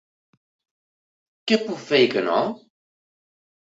[1.51, 2.39] Què puc fer i que no?